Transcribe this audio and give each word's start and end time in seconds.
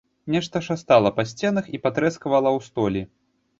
Нешта 0.35 0.61
шастала 0.67 1.11
па 1.19 1.25
сценах 1.33 1.69
і 1.79 1.81
патрэсквала 1.85 2.49
ў 2.57 2.69
столі. 2.71 3.01